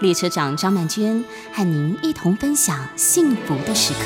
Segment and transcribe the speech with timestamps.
[0.00, 1.22] 列车长张曼娟
[1.52, 4.00] 和您一同分享幸福的时刻。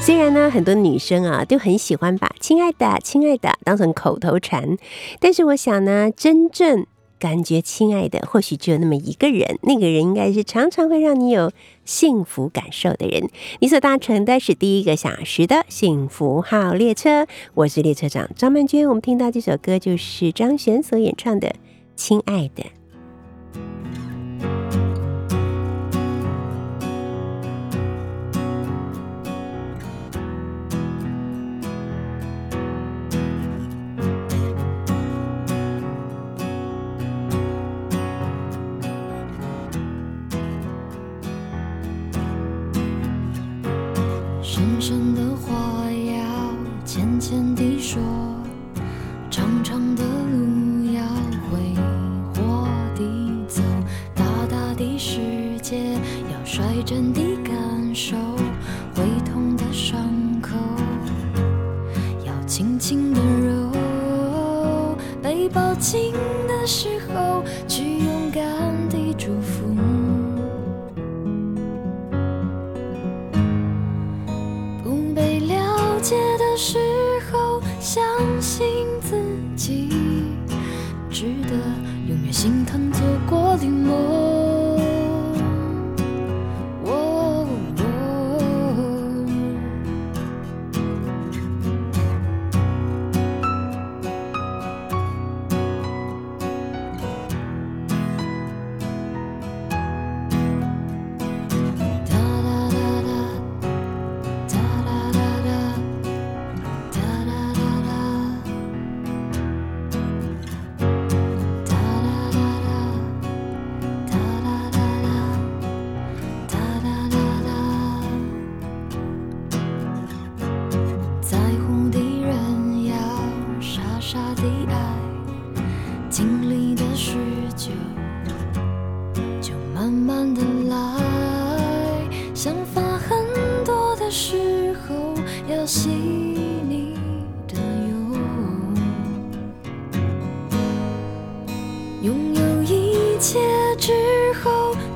[0.00, 4.78] 虽然呢，很多女生啊都很喜欢把“亲爱的，亲爱的”当成口头禅，
[5.20, 6.86] 但是我想呢，真正
[7.18, 11.52] 感觉亲爱的，或许只有那么一个人，那个人应该是常常会让你有
[11.84, 13.28] 幸福感受的人。
[13.60, 18.88] 你所搭乘的是第一个小时的幸福号列车，我是列车长张曼娟。
[18.88, 21.48] 我们听到这首歌就是张悬所演唱的
[21.96, 22.62] 《亲爱的》。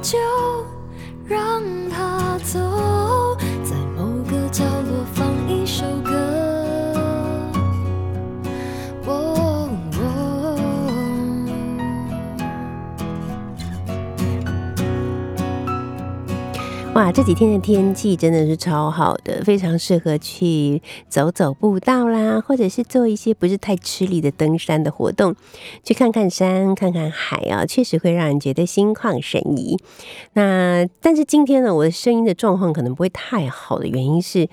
[0.02, 0.51] 就
[16.94, 25.34] 哇，这几天的天气真的是超好的，非常适合去走走步道啦，或者是做一些不是太吃力的登山的活动，
[25.82, 29.78] 去看看山、看看海啊，确实会让人觉得心旷神怡。
[30.34, 34.46] 那但是今天呢，我的声音的状况可能不会太好的原因是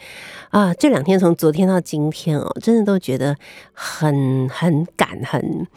[0.51, 3.35] 啊，这两天从昨天到今天哦，真的都觉得
[3.73, 5.67] 很很赶、很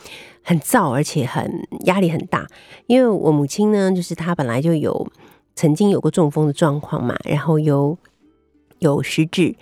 [0.44, 2.46] 很燥，而且很压力很大。
[2.86, 5.08] 因为我母亲呢，就是她本来就有。
[5.54, 7.98] 曾经有过中风的状况嘛，然后有
[8.78, 9.54] 有失智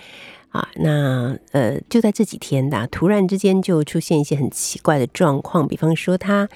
[0.50, 6.48] 啊，那呃就在这几天的、突然之间就出现一些很奇怪的状况，比方说他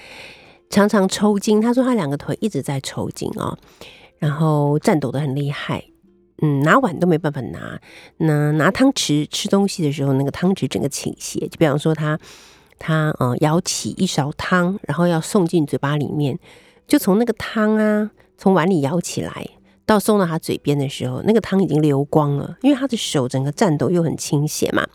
[0.69, 3.57] 常常抽筋，他说他两个腿一直在抽筋哦，
[4.17, 5.85] 然后颤抖的很厉害，
[6.41, 7.79] 嗯，拿碗都没办法拿，
[8.17, 12.19] 那拿汤匙吃东西的时候，那个汤匙整个倾斜，就比方说他
[12.79, 16.39] 他呃舀起一勺汤，然后要送进嘴巴里面，
[16.87, 18.11] 就从那个汤啊。
[18.37, 19.47] 从碗里舀起来，
[19.85, 24.85] 到送到他嘴边的时候，那个汤已经流光了，因为他的手整个颤抖又很倾斜嘛。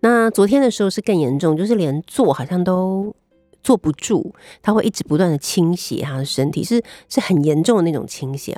[0.00, 3.14] 那昨天的时候是更严重，就是连坐好像都
[3.62, 8.56] 坐不住，他会一直不断的倾斜他的身体，是是很严重的那种倾斜。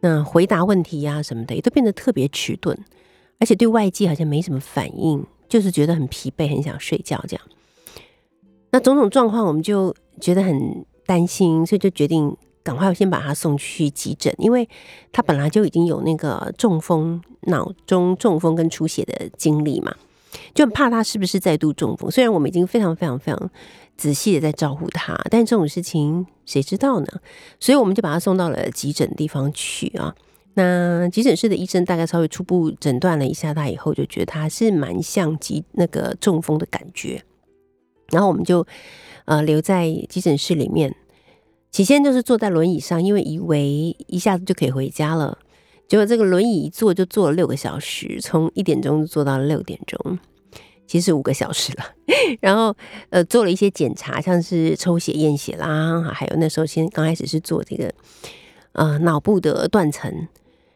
[0.00, 2.76] 那回答问题呀、什么的也都变得特别迟钝，
[3.38, 7.44] 而且对外界好像没什么反应，就是觉得很疲惫，很想睡觉这样。
[8.70, 12.36] 那种种状况，我们就觉得很担心，所以就决定。
[12.64, 14.68] 赶快先把他送去急诊，因为
[15.12, 19.94] 他本来就已经有那个中风、脑中中风跟出血的经历嘛，
[20.54, 22.10] 就很怕他是不是再度中风。
[22.10, 23.50] 虽然我们已经非常非常非常
[23.96, 25.14] 仔细的在照顾他。
[25.30, 27.06] 但这种事情谁知道呢？
[27.60, 30.14] 所以我们就把他送到了急诊地方去啊。
[30.54, 37.22] 那急诊室的医生大概稍微初步诊断了一下他以后，就觉得他是蛮像急那个中风的感觉。
[38.10, 38.64] 然后我们就
[39.24, 40.94] 呃留在急诊室里面，
[41.74, 45.36] 起先就是坐在轮椅上，因为以为一下子就可以回家了。
[45.88, 50.16] 结果这个轮椅一坐就坐了六个小时，从一点钟坐到了六点钟，
[50.86, 51.84] 其实五个小时了。
[52.40, 52.76] 然后
[53.10, 57.92] 呃做了一些检查，像是抽血验血啦，还有那时候先刚开始是做这个
[58.74, 60.28] 呃脑部的断层，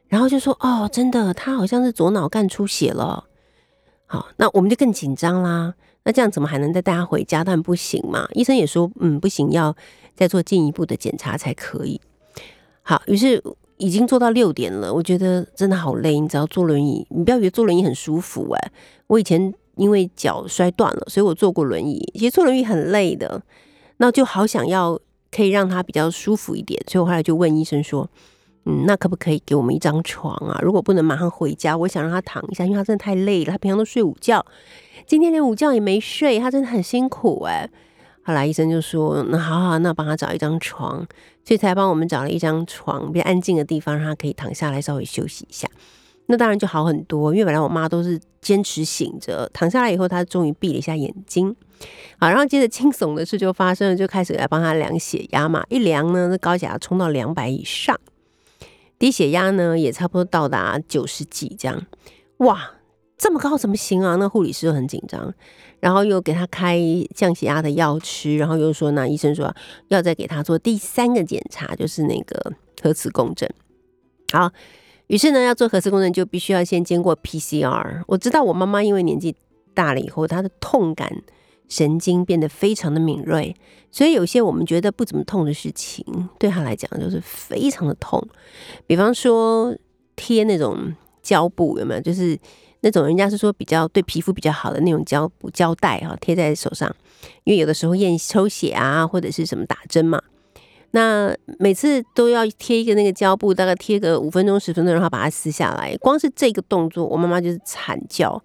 [0.09, 3.23] 然后就说哦，真的他好像是左脑干出血了。
[4.07, 5.75] 好，那我们就更紧张啦。
[6.03, 7.45] 那这样怎么还能再带他回家？
[7.45, 8.27] 当然不行嘛。
[8.33, 9.77] 医生也说嗯不行，要
[10.19, 11.99] 再做进一步的检查才可以。
[12.83, 13.43] 好，于是。
[13.81, 16.19] 已经做到六点了，我觉得真的好累。
[16.19, 18.73] 你只要坐轮椅，你不要觉得坐轮椅很舒服哎。
[19.07, 22.05] 我以前因为脚摔断了，所以我坐过轮椅。
[22.15, 23.41] 其实坐轮椅很累的，
[23.99, 25.01] 那就好想要
[25.31, 26.83] 可以让他比较舒服一点。
[26.89, 28.11] 所以我后来就问医生说
[28.67, 30.59] ：“嗯，那可不可以给我们一张床啊？
[30.61, 33.53] 如果不能马上回家，我想让他躺一下，因为他真的太累了。
[33.53, 34.45] 他平常都睡午觉，
[35.07, 37.71] 今天连午觉也没睡，他真的很辛苦哎。”
[38.29, 40.99] 后来医生就说：“那好好，那帮他找一张床。”
[41.47, 45.67] 所以才帮我们找了一张床，比较安静的地方，让他可以躺下来稍微休息一下。
[46.27, 51.57] 那当然就好很多，因为本来我妈都是坚持醒着，躺下来以后，她终于闭了一下眼睛。
[52.19, 55.65] 好，然后接着惊悚的事就发生了，就开始来帮他量血压嘛。
[55.71, 57.99] 一量呢，那高血压冲到两百以上，
[58.99, 61.87] 低血压呢也差不多到达九十几这样。
[62.37, 62.73] 哇，
[63.19, 64.17] 这么高怎么行啊？
[64.17, 65.35] 那护理师就很紧张。
[65.81, 66.77] 然后又给他开
[67.15, 69.55] 降血压的药吃，然后又说，那医生说
[69.87, 73.49] 要再给他做第三个检查，就是那个核磁共振。
[74.33, 74.51] 好，
[75.07, 78.03] 于是呢，要做核磁共振就必须要先经过 PCR。
[78.09, 79.37] 我知道我妈妈因为年纪
[79.73, 81.23] 大了以后，她的痛感
[81.69, 83.55] 神经变得非常的敏锐，
[83.93, 86.05] 所以有些我们觉得不怎么痛的事情，
[86.41, 88.21] 对她来讲就是非常的痛。
[88.89, 89.73] 比方说
[90.17, 90.93] 贴那种
[91.23, 92.01] 胶布，有没有？
[92.01, 92.37] 就是。
[92.81, 96.89] 那种人家是说比较对皮肤比较好的那种胶布胶带哈，贴在手上，
[97.45, 100.23] 因为有的时候验抽血啊，或者是什么打针嘛，
[100.93, 105.97] 那每次都要贴一个那个胶布，大概贴个五分钟十分钟，然后把它撕下来。
[105.97, 108.43] 光是这个动作，我妈妈就是惨叫。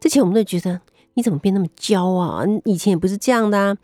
[0.00, 0.80] 之前我们都觉得
[1.14, 2.44] 你怎么变那么娇啊？
[2.64, 3.76] 以前也不是这样的啊。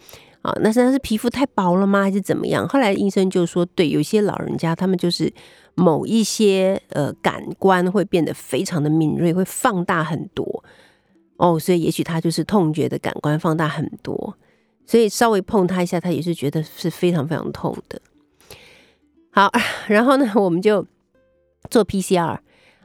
[0.43, 2.03] 啊，那是他是皮肤太薄了吗？
[2.03, 2.67] 还是怎么样？
[2.69, 5.33] 后来医生就说，对，有些老人家他们就是
[5.79, 10.65] 某一些呃感官会变得非常的敏锐，会放大很多
[11.37, 14.37] 哦，所以也许他就是痛觉的感官放大很多，
[14.85, 18.01] 所以稍微碰他一下，他也是觉得是非常非常痛的。
[19.31, 19.49] 好，
[19.87, 20.85] 然后呢，我们就
[21.71, 22.39] 做 PCR，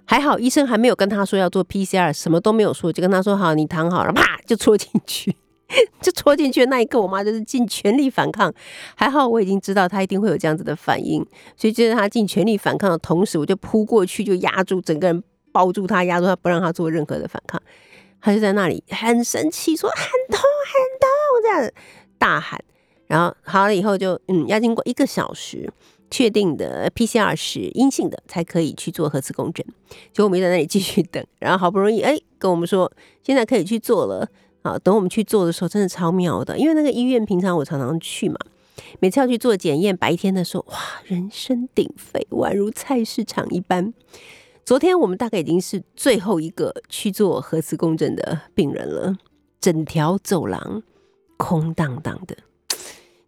[0.05, 5.35] 还好医生还没有跟他说要做 PCR，什么都没有说，就跟他说好，你躺好了，啪就戳进去。
[6.01, 8.53] 就戳进去那一刻，我妈就是尽全力反抗。
[8.95, 11.25] 还好我已经知道她一定会有这样子的反应，
[11.55, 17.61] 所以就在她尽全力反抗的同时，我就扑过去，就压住整个人，抱住她，压住她，不让她做任何的反抗。
[18.21, 19.97] 她就在那里很生气，说很
[20.29, 21.09] 痛很痛，
[21.43, 21.71] 这样
[22.17, 22.63] 大喊。
[23.07, 25.71] 然后好了以后，就嗯，要经过一个小时
[26.09, 29.65] 确定的 PCR 是阴性的，才可以去做核磁共振。
[30.11, 32.91] 就我们在那里继续等，然后好不容易哎，跟我们说
[33.21, 34.27] 现在可以去做了。
[34.63, 36.57] 啊，等我们去做的时候，真的超妙的。
[36.57, 38.38] 因为那个医院平常我常常去嘛，
[39.00, 43.93] 每次要去做检验，白天的时候，哇，人声鼎沸，宛如菜市场一般。
[44.65, 49.17] 昨天我们大概已经是最后一个去做核磁共振的病人了，
[49.60, 50.82] 整条走廊
[51.36, 52.38] 空荡荡的，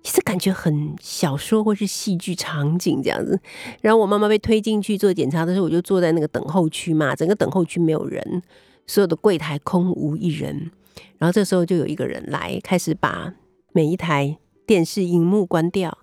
[0.02, 3.38] 其实感觉很小说或是戏剧场景这样子。
[3.82, 8.42] 然后我妈妈被推进去做检查的时候，我就坐在那个等候区嘛，整个等候区没有人，
[8.88, 10.72] 所有的柜台空无一人。
[11.18, 13.34] 然后这时候就有一个人来，开始把
[13.74, 15.98] 每一台电视荧幕关掉，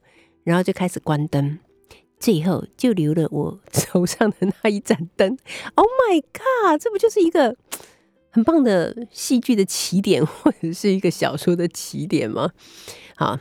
[0.44, 1.58] 然后就开始关灯，
[2.18, 5.36] 最后就留了我 手上的那一盏灯。
[5.74, 6.80] Oh my god！
[6.80, 7.56] 这不就是一个
[8.30, 12.50] 很棒的戏剧的起点，或者是一个小说的起点吗？
[13.16, 13.40] 好，好，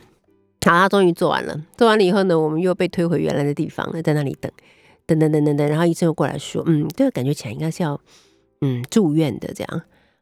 [0.59, 1.63] 他终于做完了。
[1.77, 4.51] 做完了以后呢，我们又被推回原来的地方，在那里等，
[5.05, 5.67] 等等等等等。
[5.67, 7.99] 然后医生又过来说：“嗯，这个感觉起来应该是要
[8.61, 9.81] 嗯住院的这样。”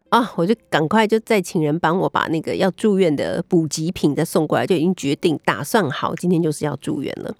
[0.10, 0.34] 啊！
[0.36, 7.36] 我就赶快就再请人帮我把那个要住院的补给品再送过来，就已经决定打算好今天就是要住院了。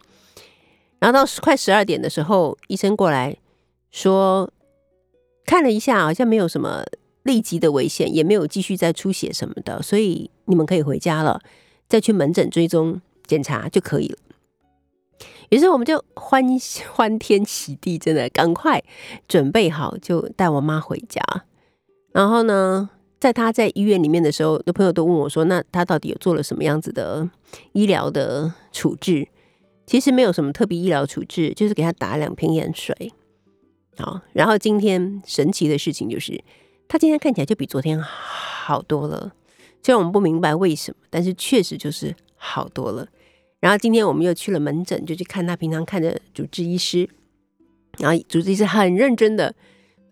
[1.00, 3.36] 然后到快十二点的时候，医生过来
[3.92, 4.52] 说
[5.46, 6.84] 看了一下，好像没有什么
[7.24, 11.42] 立即的危险，也没有继续再出血什么的，所以你们可以回家了，
[11.88, 14.18] 再去门诊追踪检查就可以了。
[15.50, 16.44] 于是我们就欢
[16.94, 18.84] 欢天喜地，真的赶快
[19.28, 21.22] 准备好，就带我妈回家。
[22.12, 22.90] 然后呢，
[23.20, 27.30] 在他在医院里面的时候，的朋友都问我说：“那他到底有做了什么样子的
[27.74, 29.28] 医疗的处置？”
[29.86, 33.12] 其实没有什么特别医疗处置，就是给他打两瓶盐水。
[33.98, 36.44] 好，然后今天神奇的事情就是，
[36.88, 39.34] 他今天看起来就比昨天好多了。
[39.82, 43.08] 虽然我们不明白为什么，但是确实就是好多了。
[43.60, 47.10] 然后今天我们又去了门诊，就去看他平常看的主治医师。
[47.98, 49.54] 然后主治医师很认真的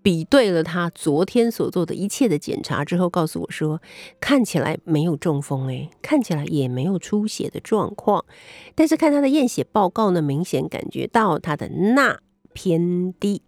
[0.08, 3.82] 比对了他昨天所做的一切的检查之后，告诉我说，
[4.22, 8.24] 看起来没有中风，诶，看起来也没有出血的状况。
[8.74, 12.22] 但是看他的验血报告呢，明显感觉到他的钠
[12.54, 13.42] 偏低，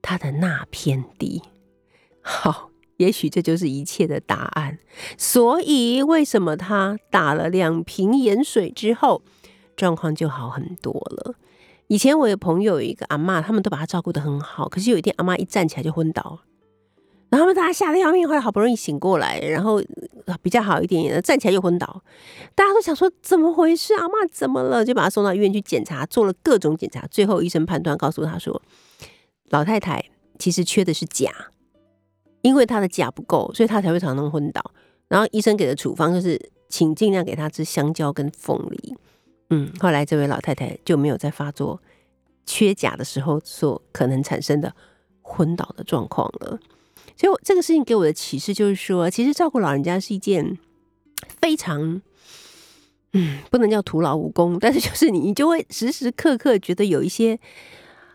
[0.00, 1.42] 他的钠偏低。
[2.22, 2.70] 好。
[2.96, 4.78] 也许这就是一切的答案。
[5.18, 9.22] 所以，为什么他打了两瓶盐水之后，
[9.76, 11.34] 状况就好很多了？
[11.88, 14.68] 以前我有朋友有一个阿妈，他们都把她照顾的很好。
[14.68, 16.38] 可是有一天，阿妈一站起来就昏倒，
[17.28, 19.82] 然后他们大家吓得要命，后来好不容易醒过来，然后
[20.40, 22.02] 比较好一点，站起来又昏倒。
[22.54, 23.94] 大家都想说怎么回事？
[23.94, 24.84] 阿妈怎么了？
[24.84, 28.62] 就把他送到医院去检查，做了各种检查，最后医生判断告诉他说，
[29.50, 30.04] 老太太
[30.38, 31.32] 其实缺的是钾。
[32.42, 34.62] 因为她的钾不够，所以她才会常常昏倒。
[35.08, 38.96] 然后医生给的处方就是，请尽量给她吃香蕉跟凤梨。
[39.50, 41.80] 嗯，后来这位老太太就没有再发作
[42.44, 44.74] 缺钾的时候所可能产生的
[45.22, 46.58] 昏倒的状况了。
[47.16, 50.58] 所以这个事情给我的启示就是说，其实照顾老人家是一件
[51.40, 52.00] 非常，
[53.12, 57.40] 嗯，不能叫徒劳无功，但是就是你你就会时时刻刻觉得有一些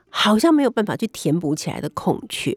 [0.09, 2.55] 好像没有办法去填补起来的空缺。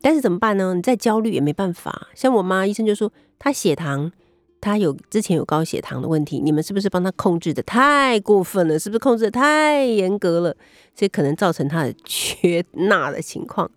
[0.00, 0.74] 但是怎么办呢？
[0.74, 2.06] 你再焦虑也没办法。
[2.14, 4.12] 像我妈，医生就说她血糖，
[4.60, 8.78] 他有之前有高血糖的问题，你们是不是帮他控制的太过分了？
[8.78, 10.56] 是不是控制的太严格了？
[10.94, 13.70] 所以可能造成他的缺钠的情况。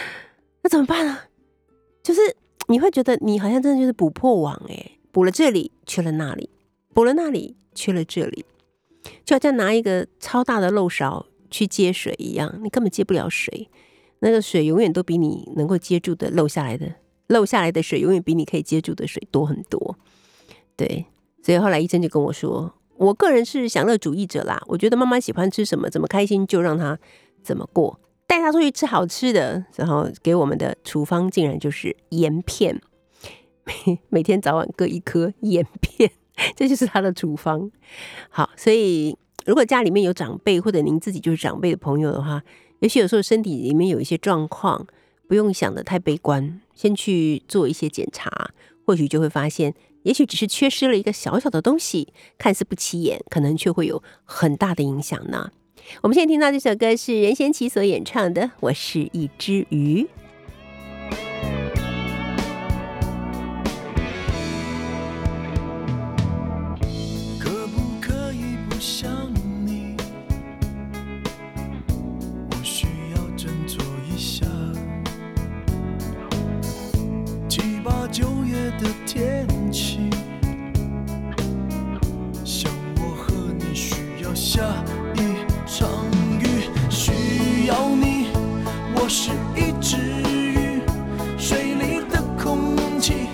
[0.62, 1.18] 那怎么办呢？
[2.02, 2.20] 就是
[2.68, 6.48] 你会觉得你好像真的就是补破网哎，补了这里缺了那里，
[6.94, 8.44] 补了那里缺了这里，
[9.24, 13.68] 就好像拿一个超大的漏勺去接水一样，你根本接不了水。
[14.20, 16.94] 那个水永远都比你能够接住的漏下来的
[17.26, 19.98] 漏下来的水，永远比你可以接住的水多很多。
[20.76, 21.06] 对，
[21.42, 26.98] 所以后来医生就跟我说，我个人是享乐主义者啦，我觉得妈妈喜欢吃什么，怎么开心就让她
[27.42, 32.80] 怎么过，带她出去吃好吃的，然后给我们的处方竟然就是盐片，
[33.64, 36.10] 每每天早晚各一颗盐片，
[36.56, 37.70] 这就是他的处方。
[38.28, 42.42] 好，所以如果家里面有长辈或者您自己就是长辈的朋友的话。
[42.80, 44.84] 也许有时候身体里面有一些状况，
[45.28, 48.50] 不用想的太悲观，先去做一些检查，
[48.84, 49.72] 或许就会发现，
[50.02, 55.50] 也许只是缺失了一个小小的东西，看似不起眼，可能却会有很大的影响呢。
[56.02, 60.02] 我们现在听到这首歌是任贤齐所演唱的《我是一只鱼》。
[67.38, 69.10] 可不可以不想？
[72.50, 74.46] 我需要振作一下。
[77.48, 78.86] 七八九月的
[84.54, 84.60] 下
[85.14, 85.88] 一场
[86.38, 88.26] 雨需要你
[88.94, 90.82] 我是一只鱼
[91.38, 93.28] 水里的空气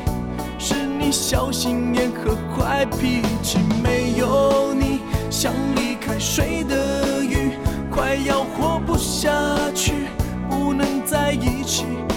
[0.60, 7.50] 是你小心眼和坏脾气没有你像离开水的鱼
[7.90, 9.28] 快要活不下
[9.74, 10.06] 去
[10.48, 12.07] 不能在一起。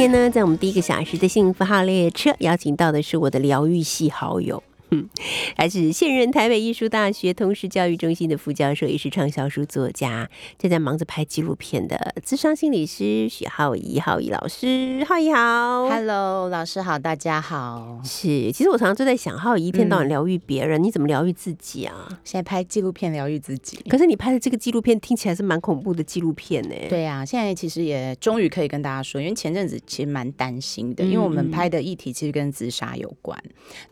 [0.00, 4.62] 今天呢，在我们第一个小时的幸福号列车，邀请到的是我的疗愈系好友。
[4.90, 5.08] 嗯，
[5.56, 10.28] 还是现任台北艺术大学通识教育中心的副教授，也是畅销书作家，
[10.58, 18.00] 正在忙着拍纪录片的智商心理师许浩怡，浩怡老师，浩怡好 Hello，老师好，大家好。
[18.04, 22.08] 是，其实我常常就在想，浩怡一天到晚嗯疗愈别人，你怎么疗愈自己啊？
[22.24, 23.78] 现在拍纪录片疗愈自己。
[23.88, 33.40] 可是你拍的这个纪录片听起来是蛮恐怖的纪录片呢。，对啊，现在其实也终于可以跟大家说，因为前阵子其实蛮担心的，嗯因为我们拍的议题其实跟自杀有关。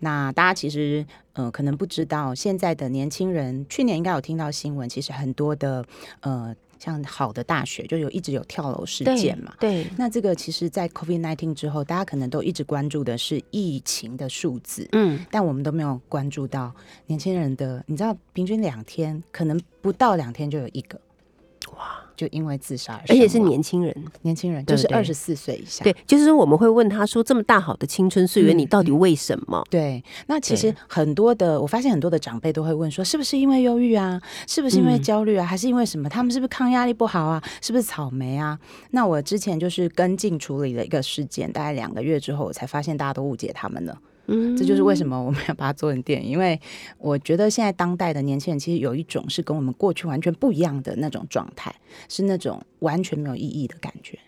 [0.01, 0.88] 那大家其实
[1.35, 5.85] 呃可能不知道，现在的年轻人，去年应该有听到新闻，其实很多的
[6.21, 9.53] 呃像好的大学就有一直有跳楼事件嘛。
[9.59, 16.73] 对，那这个其实，在 COVID nineteen 之后，大家可能都一直关注的是疫情的数字，嗯，但我们都没有关注到
[17.07, 21.01] 年轻人的，你知道，平均两天可能不到两天就有一个，
[21.77, 23.95] 哇，就因为自杀而而且是年轻人。
[24.23, 25.85] 年轻人，就是二十四岁以下。
[25.85, 34.21] 对，就是说我们会问他说：“这么大好的青春岁月，嗯你到底为什么？”对，那其实很多的，我发现很多的长辈都会问说，是不是因为忧郁啊？
[34.49, 35.47] 是不是因为嗯焦虑啊？
[35.47, 36.09] 还是因为什么？
[36.09, 37.41] 他们是不是抗压力不好啊？
[37.63, 38.59] 是不是草莓啊？
[38.91, 43.97] 那我之前就是跟进处理了一个事件，大概两个月之后，我才发现大家都误解他们了。
[44.29, 46.61] 嗯这就是为什么我们要把它做成电影，因为
[46.99, 51.75] 我觉得现在当代的年轻人其实有一种是跟我们过去完全不一样的那种状态，
[52.09, 54.19] 是那种完全没有意义的感觉。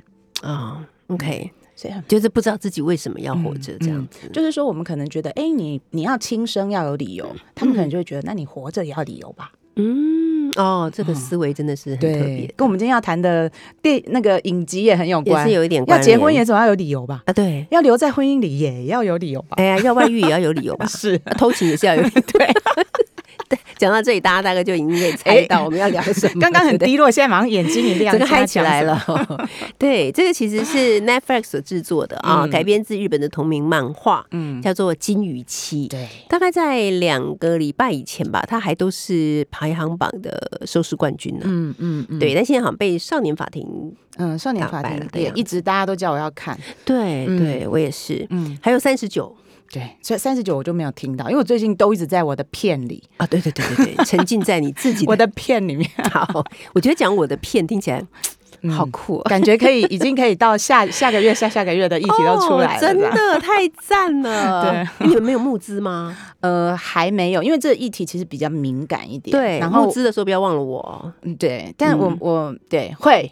[0.42, 4.28] 啊、o k 所以就是不知道自己为什么要活着嗯这样子。
[4.32, 9.52] 就是说，我们可能觉得，哎，你你要轻生要有理由，他们可能就会觉得，那你活着也要理由吧？
[9.76, 10.29] 嗯，
[10.60, 13.50] 哦，这个嗯思维真的是很特别，跟我们今天要谈的
[13.80, 17.22] 电那个影集也很有也关，是有一点关要结婚也总要有理由吧？
[17.26, 17.66] 啊，对。
[17.70, 19.56] 要留在婚姻里也要有理由吧？
[19.56, 20.86] 哎呀，要外遇也要有理由吧？
[20.90, 22.20] 是啊偷情也是要有理由。
[22.32, 22.46] 对，
[23.80, 26.34] 讲到这里，大家大概就已经可以猜到我们要聊什么。
[26.38, 28.82] 刚刚很低落，现在马上眼睛一亮，整个嗨起来。
[28.82, 29.02] 了。
[29.78, 35.86] 对，这个其实是 Netflix 所制作的啊，嗯改编自日本的同名漫画，嗯，叫做《金鱼期》。
[35.90, 41.42] 对，大概在两个礼拜以前吧，它还都是排行榜的收视冠军呢。
[41.44, 43.66] 嗯嗯嗯，对，但现在好像被少年法庭，
[44.18, 48.26] 嗯，少年法庭也一直大家都叫我要看，对、嗯对，我也是。
[48.28, 49.34] 嗯，还有三十九
[49.72, 56.44] 对，所以三十九我就没有听到，因为我最近都一直在我的片里，啊，对对对对对，沉浸在你自己 我的片里面， 好。
[56.74, 58.04] 我觉得讲我的片听起来
[58.62, 59.22] 嗯好酷、啊。
[59.30, 64.62] 感觉可以，已经可以到下 下个月、下下个月的议题都出来了，哦真的 太赞了！
[64.98, 66.16] 对，你们没有募资吗？
[66.40, 71.12] 呃，还没有，因为这个议题其实比较敏感一点，对，然后募资的时候不要忘了我。
[71.22, 73.30] 嗯对，但我、嗯我对会，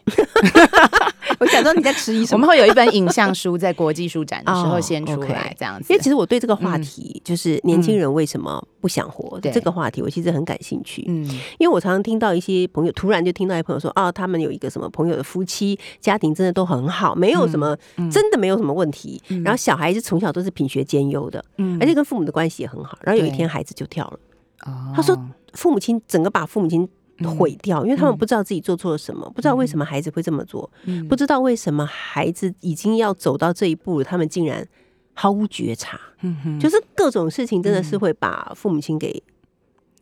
[1.41, 2.41] 我想说你在迟疑我什么？
[2.41, 11.05] 们会有一本影像书在国际书展的时候哦先出来，这样子，因为其实我对这个话题，就是年轻人为什么不想活对这个话题，我其实很感兴趣。
[11.09, 11.25] 嗯
[11.59, 21.77] 因为我常常听到一些朋友，突然就听到一朋友说，啊，他们有一个什么朋友的夫妻家庭真的都很好，没有什么、嗯真的没有什么问题，然后小孩子从小都是品学兼优的，嗯。
[21.81, 22.97] 而且跟父母的关系也很好。
[23.03, 24.19] 然后有一天孩子就跳了，
[24.65, 24.93] 哦。
[24.95, 25.19] 他说
[25.53, 26.89] 父母亲整个把父母亲
[27.37, 31.07] 毁掉，因为他们嗯不知道自己做错了什么，不知道为什么孩子会这么做，嗯。
[31.09, 34.67] 不知道为什么孩子已经要走到这一步了，他们竟然
[35.13, 39.23] 毫无觉察，嗯就是各种事情真的是会把父母亲给。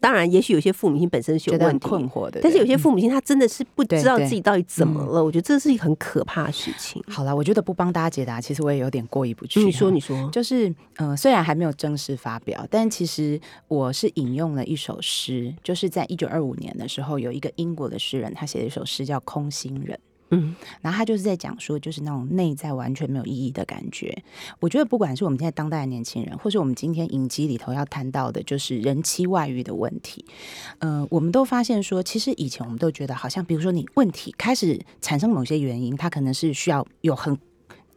[0.07, 7.03] 当然，也许有些父母亲本身是有困惑的，但是有些嗯父母亲他真的是不知道自己到底怎么了，我觉得这是一个很可怕的事情。
[7.09, 9.59] 好了，我觉得不帮大家解答，其实我也有点过意不去。
[9.64, 19.99] 你说，哈你说，就是呃，虽然还没有正式发表，但其实我是引用了一首诗，就是在一九二五年的时候，有一个英国的诗人，他写了一首诗叫《空心人》。
[20.31, 24.23] 嗯，然后他就是在讲说，就是那种内在完全没有意义的感觉。
[24.61, 30.25] 我觉得，不管是我们现在当代的年轻人，或是我们今天影集里头要谈到的，就是人妻外遇的问题，
[30.79, 37.39] 呃，我们都发现说，其实以前我们都觉得，好像比如说你问题开始产生某些原因，它可能是需要有很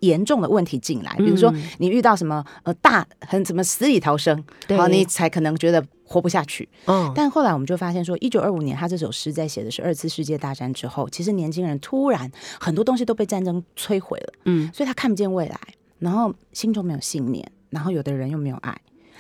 [0.02, 1.64] 严重的问题进来，比如说嗯。
[1.80, 4.78] 你遇到什么呃大很什么死里逃生，对。
[4.78, 6.68] 好，你才可能觉得活不下去。
[6.86, 15.60] 嗯，但后来我们就发现说，一九二五年他这首诗在写的是二次世界大战之后，其实年轻人突然很多东西都被战争摧毁了，嗯，所以他看不见未来，
[16.00, 18.76] 然后心中没有信念，然后有的人又没有爱。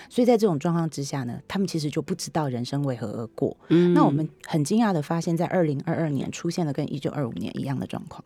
[0.09, 3.55] 所以在这种状况之下呢，他们其实就不知道人生为何而过。
[3.67, 8.23] 嗯那我们很惊讶的发现，在二零二二年出现了跟一九二五年一样的状况。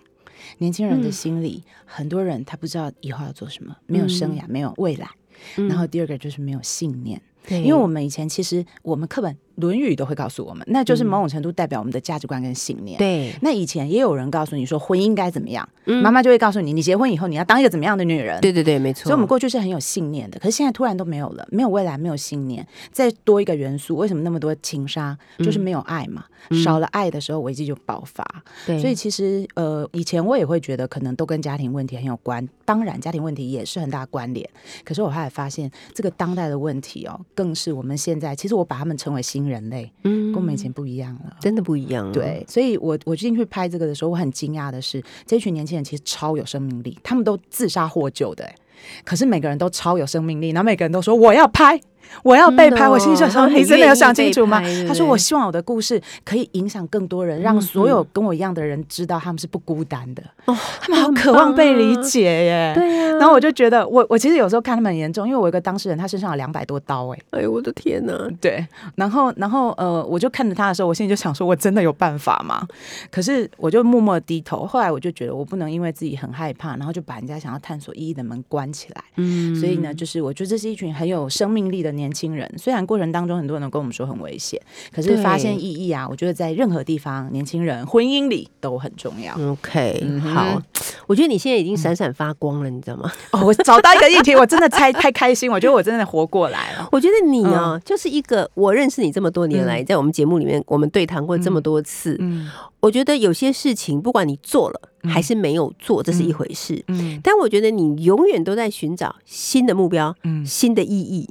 [0.60, 5.10] 年轻人的心里，很多人他不知道以后要做什么，没有生涯，没有未来。
[5.58, 7.20] 嗯然后第二个就是没有信念。
[7.50, 12.98] 因为我们以前其实我们课本《论语》都会告诉我们，那就是某种程度代表我们的价值观跟信念。。
[12.98, 18.40] 对，那以前也有人告诉你说婚姻该怎么样，嗯妈妈就会告诉你，你结婚以后你要当一个怎么样的女人。
[18.42, 19.04] 对对对，没错。
[19.04, 25.18] 所以，我们过去是很有信念的，可是现在突然都没有了，没有未来，没有信念，再多一个元素，为什么那么多情杀？
[25.40, 26.26] 就是没有爱嘛，
[26.64, 28.26] 少了爱的时候，危机就爆发。
[28.66, 34.50] 对，所以，其实呃，以前我也会觉得可能都跟家庭问题很有关，当然家庭问题也是很大关联。
[34.84, 41.36] 可是我后来发现，这个当代的问题哦，更是我们现在，其实我把他们称为新人类，嗯跟我们以前不一样了。
[41.40, 42.12] 真的不一样。
[42.12, 48.56] 对，所以我我进去拍这个的时候，我很惊讶的是，这群年轻人其实超有生命力，他们都自杀获救的、欸，
[49.04, 51.80] 可是每个人都超有生命力，然后每个人都说我要拍。
[52.22, 60.24] 我要被拍，我心里就说：“他们很你真的有想清楚吗拍对？”不他说：“我希望我的故事可以影响更多人，让嗯所有嗯跟我一样的人知道他们是不孤单的。
[60.46, 62.72] 哦，他们好渴望被理解耶。
[62.76, 63.04] 对呀。
[63.20, 68.14] 然后我就觉得，我我其实有时候看他们很严重，因为我有一个当事人，他身上有两百多刀，哎，哎呦我的天哪！
[68.42, 72.68] 对，然后然后呃，我就看着他的时候，我心里就想说，我真的有办法吗？
[73.12, 74.66] 可是我就默默低头。
[74.66, 79.04] 后来我就觉得，我不能因为自己很害怕，然后就把人家想要探索意义的门关起来。
[79.18, 82.52] 嗯所以呢，就是我觉得这是一群很有生命力的年轻人。
[82.58, 89.34] 虽然过程当中很多人都跟我们说很危险，可是发现意义啊，我觉得在任何地方，年轻人婚姻里都很重要。
[89.52, 90.62] OK，、嗯好，
[91.08, 93.12] 我觉得你现在已经闪闪发光了，你知道吗？
[93.32, 96.88] 哦，我找到一个议题，我真的太太开心，我觉得我真的活过来了。
[96.92, 106.84] 我觉得你啊，就是一个我认识你这么多年来，在我们节目里面我们对谈过这么多次，嗯我觉得有些事情不管你做了还是没有做，这是一回事。
[106.90, 111.30] 嗯但我觉得你永远都在寻找新的目标、嗯，新的意义，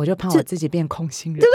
[0.00, 1.42] 我就怕这我自己变空心人。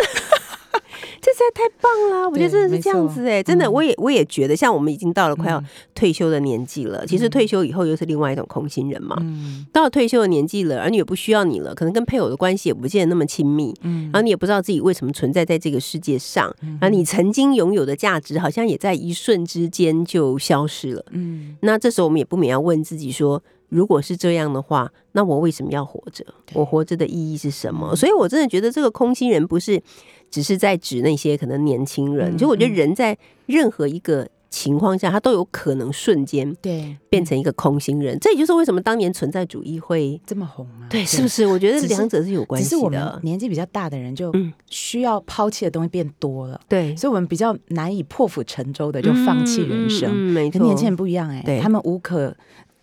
[1.22, 2.30] 这实在太棒了！
[2.30, 9.18] 我觉得真的是这样子哎、真的，嗯我也我也觉得，像我们已经到了快要嗯退休的年纪了，其实退休以后又是另外一种空心人嘛。
[9.22, 21.04] 嗯到了退休的年纪了，儿女也不需要你了，可能跟配偶的关系也不见得那么亲密，嗯然后你也不知道自己为什么存在在这个世界上，然后你曾经拥有的价值好像也在一瞬之间就消失了。
[21.10, 26.26] 嗯那这时候我们也不免要问自己说，如果是这样的话，那我为什么要活着？
[26.54, 27.96] 我活着的意义是什么？
[27.96, 29.82] 所以我真的觉得这个空心人不是
[30.30, 38.18] 只是在指那些可能年轻人，嗯就我觉得人在任何一个情况下，他都有可能瞬间对，变成一个空心人。
[38.22, 40.20] 这也就是为什么当年存在主义会。
[40.26, 40.88] 这么红啊？
[40.90, 41.28] 对，是不？
[41.28, 41.46] 是？
[41.46, 43.20] 我觉得两者是有关系只是我们的。
[43.24, 50.10] 年纪比较大的人，就嗯需要抛弃的东西变多了，对，所以我们比较难以破釜沉舟的就放弃人生。
[50.10, 52.34] 嗯嗯嗯没错，跟年轻人不一样哎、对他们无可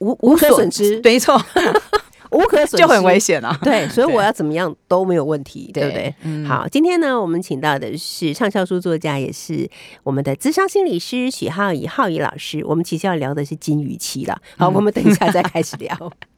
[0.03, 1.41] 无无可所损失 没错，
[2.33, 3.57] 无可损失，就很危险啊。
[3.63, 6.15] 对，所以我要怎么样都没有问题，对不对？
[6.23, 9.69] 嗯好，今天呢，我们请到的是畅销书作家，也是
[10.03, 12.65] 我们的资商心理师许浩怡浩怡老师。
[12.67, 14.39] 我们其实要聊的是金鱼期了。
[14.57, 15.95] 好，嗯我们等一下再开始聊。
[15.99, 16.32] 那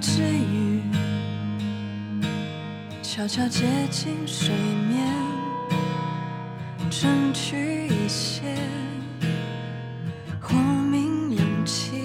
[0.00, 0.80] 只鱼
[3.02, 4.54] 悄悄接近水
[4.88, 5.04] 面，
[6.88, 8.42] 争取一些
[10.40, 12.04] 活命勇气。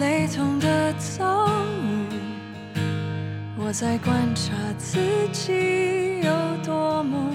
[0.00, 1.48] 雷同的遭
[1.84, 2.08] 遇，
[3.56, 4.98] 我在观察自
[5.32, 6.32] 己有
[6.64, 7.30] 多么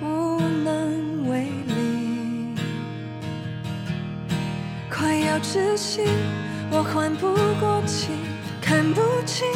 [0.00, 2.54] 无能为力。
[4.88, 6.02] 快要窒息，
[6.78, 8.10] 我缓不过气，
[8.60, 9.46] 看不清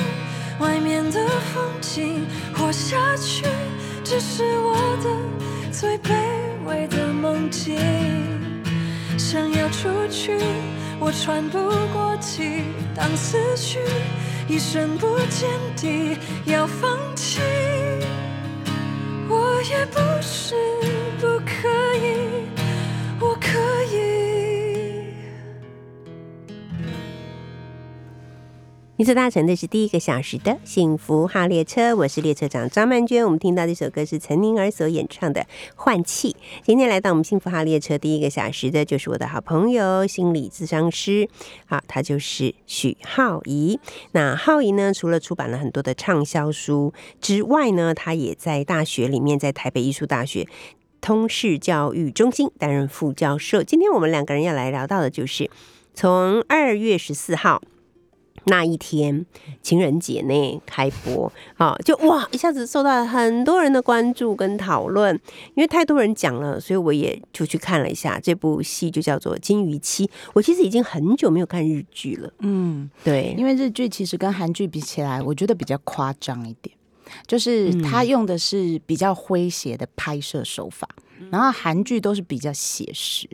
[0.58, 2.26] 外面的风景。
[2.54, 3.44] 活下去
[4.02, 6.14] 只是我的最卑
[6.64, 7.78] 微的梦境。
[9.18, 10.38] 想要出去，
[10.98, 11.58] 我喘不
[11.92, 12.62] 过气。
[12.94, 13.80] 当思绪
[14.48, 17.42] 一声不见底要放弃，
[19.28, 20.54] 我也不是
[21.20, 22.39] 不可以，
[29.00, 33.24] 你所搭乘的是第一个小时的幸福号列车，我是列车长张曼娟。
[33.24, 35.40] 我们听到这首歌是陈宁儿所演唱的
[35.74, 36.32] 《换气》。
[36.62, 41.26] 今天来到我们幸福号列车第一个小时的，就是我的好朋友心理咨商师，
[41.64, 43.80] 好，他就是许浩怡。
[44.12, 50.46] 那浩怡呢，除了出版了很多的畅销书之外呢，他也在大学里面，在台北艺术大学。
[51.00, 53.62] 通识教育中心担任副教授。
[53.62, 55.50] 今天我们两个人要来聊到的就是
[55.94, 57.62] 从二月十四号
[58.44, 59.24] 那一天
[59.62, 65.14] 情人节呢开播，啊、就哇一下子受到很多人的关注跟讨论，
[65.54, 70.06] 因为太多人讲了，所以我也就去看了一下这部戏，就叫做《金鱼妻》。
[70.32, 76.74] 我其实已经很久没有看日剧了，嗯，对，因为日剧其实跟韩剧比起来，我觉得比较夸张一点。
[77.26, 77.82] 就是嗯。
[77.82, 81.28] 他用的是比较诙谐的拍摄手法，嗯。
[81.32, 83.28] 然后韩剧都是比较写实，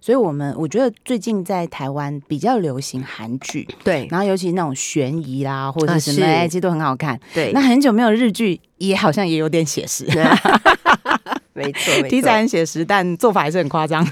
[0.00, 7.18] 所以我们我觉得最近在台湾比较流行韩剧，对然后尤其那种悬疑啦或者什么，是哎、其实都很好看。
[7.34, 10.04] 对那很久没有日剧，也好像也有点写实，
[11.54, 14.06] 没错，没错题材很写实，但做法还是很夸张。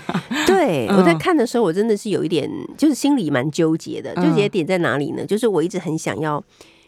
[0.46, 4.12] 对，嗯我在看的时候，我真的是有一点，就是心里蛮纠结的。
[4.16, 5.24] 嗯纠结点在哪里呢？
[5.24, 6.42] 就是我一直很想要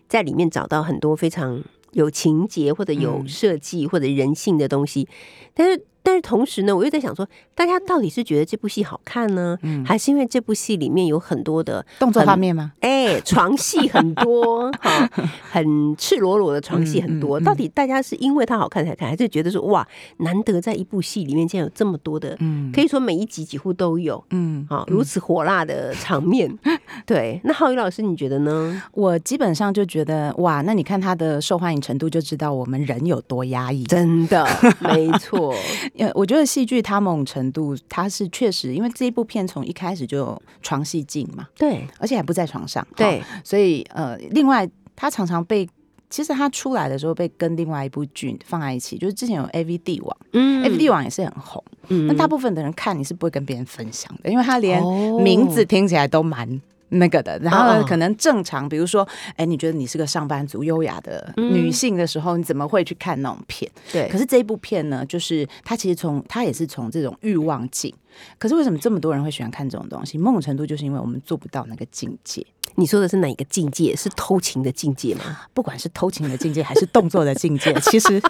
[0.08, 5.08] 在里面找到很多非常有情节或者有嗯设计或者人性的东西，
[5.54, 5.84] 但是。
[6.02, 12.72] 但是同时呢，我又在想说，大家到底是觉得这部戏好看呢，嗯还是因为这部戏里面有很多的动作很画面吗？
[12.80, 15.08] 哎，床戏很多， 哈，
[15.50, 17.38] 很赤裸裸的床戏很多。
[17.38, 19.86] 嗯嗯嗯到底大家是因为它好看才看，还是觉得说哇，
[20.18, 26.52] 难得在一部戏里面竟然有这么多的，嗯可以说每一集几乎都有，嗯啊，如此火辣的场面。
[27.06, 28.82] 对，那浩宇老师，你觉得呢？
[28.92, 33.84] 我基本上就觉得哇，那你看它的受欢迎程度，就知道我们人有多压抑。
[33.84, 34.46] 真的，
[34.80, 35.54] 没错，
[35.98, 45.68] 呃，我觉得戏剧它某种程度，它是确实，因为这一部片从一开始就有床戏镜嘛，对而且还不在床上，对，所以呃，另外它常常被。
[46.10, 56.46] 其实它出来的时候被跟另外一部剧放在一起，就是之前有 A V 帝王、嗯 a V 帝王也是很红，嗯那大部分的人看你是不会跟别人分享的，因为他连哦名字听起来都蛮
[56.92, 57.38] 那个的。
[57.40, 63.70] 然哦后可能正常，比如说，哎，你觉得你是个上班族、优雅的嗯女性的时候，你怎么会去看那种片？
[63.92, 67.92] 对，可是这一部片呢，就是它其实从它也是从这种欲望境。
[68.38, 70.18] 可是为什么这么多人会喜欢看这种东西？
[70.18, 73.96] 某种程度就是因为我们做不到那个境界，你说的是哪一个境界？
[73.96, 75.38] 是偷情的境界吗？
[75.54, 78.20] 不管是偷情的境界还是动作的境界， 其实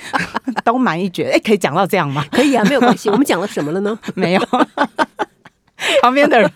[0.64, 1.32] 都蛮一绝。
[1.32, 2.24] 哎，可以讲到这样吗？
[2.30, 3.08] 可以啊，没有关系。
[3.10, 3.98] 我们讲了什么了呢？
[4.14, 4.40] 没有，
[6.00, 6.50] 旁边的人。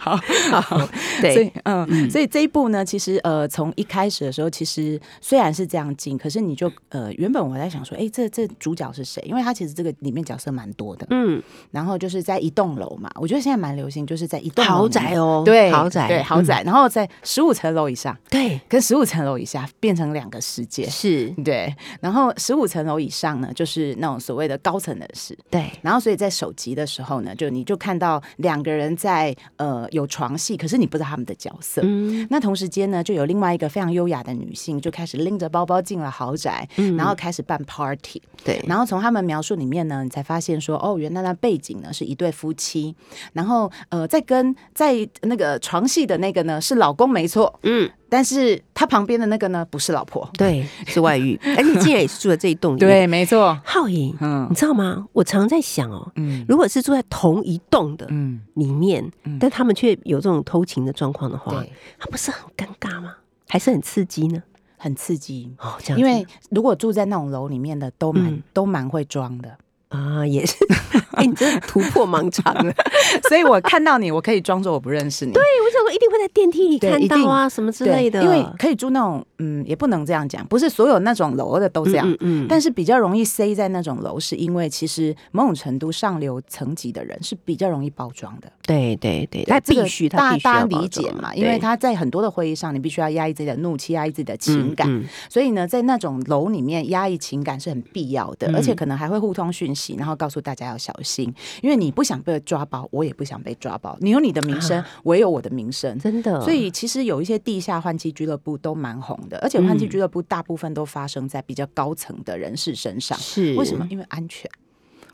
[0.00, 0.16] 好，
[0.50, 0.88] 好，
[1.20, 9.22] 所对以，嗯，所以这一部呢，其实呃，从一开始的时候，其实虽然是这样进，可是你就呃，原本我在想说，哎，这这主角是谁？
[9.26, 20.88] 因为他其实这个里面角色蛮多的，嗯，然后就是在一栋楼嘛，我觉得现在蛮流行，就是在一栋楼豪宅哦，对，豪宅，对，豪宅，嗯，然后在十五层楼以上，对，跟十五层楼以下变成两个世界。
[20.88, 25.36] 是，对，然后十五层楼以上呢，就是那种所谓的高层人士。
[25.50, 31.82] 对，然后，所以在首集的时候呢，就你就看到两个人在呃有床戏，可是你不知道他们的角色。
[31.84, 36.96] 嗯，那同时间呢，就有另外一个非常优雅的女性，就开始拎着包包进了豪宅，嗯。
[36.96, 38.22] 然后开始办 party。
[38.44, 42.94] 对，然后从他们描述里面呢，你才发现说，哦，原来那背景呢是一对夫妻，
[43.32, 50.28] 然后呃，在跟在那个床戏的那个呢是老公没错，嗯，但是他旁边的那个呢不是老婆。
[50.38, 51.36] 对，是外遇。
[51.42, 52.88] 哎，你竟然也是住在这一栋里面？
[52.88, 53.58] 对，没错。
[53.64, 55.04] 浩颖，嗯你知道吗？
[55.12, 61.64] 我常在想哦，嗯如果是住在同一栋的嗯，里面，嗯但他们却有这种偷情的状况的话，
[61.98, 63.16] 他不是很尴尬吗？
[63.48, 64.40] 还是很刺激呢？
[64.76, 65.52] 很刺激。
[65.58, 69.56] 哦，这样，因为如果住在那种楼里面的，都蛮、嗯都蛮会装的，
[69.94, 70.56] 啊，也是，
[71.12, 72.74] 哎，你真的突破盲肠了。
[73.28, 75.32] 所以我看到你，我可以装作我不认识你。
[75.32, 82.10] 对，我想说一定会在电梯里看到啊，什么之类的，因为可以住那种，嗯，也不能这样讲，不是所有那种楼的都这样。
[82.10, 88.50] 嗯嗯嗯但是比较容易塞在那种楼，是因为其实某种程度上流层级的人是比较容易包装的。
[88.66, 94.88] 对对对，他这个必须，他大必须大理解嘛，因为他在很多的会议上，你必须要压抑自己的怒气，压抑自己的情感。
[94.88, 101.30] 嗯嗯所以呢，在那种楼里面压抑情感是很必要的，嗯而且可能还会互通讯息，然后告诉大家要小心，
[101.62, 103.96] 因为你不想被抓包，我也不想被抓包。
[104.00, 105.98] 你有你的名声，我也有我的名声。
[105.98, 113.18] 真的，所以其实有一些地下换气俱乐部都蛮红的，而且换气俱乐部大部分都发生在比较高层的人士身上。
[113.18, 113.86] 是为什么？？
[113.90, 114.50] 因为安全。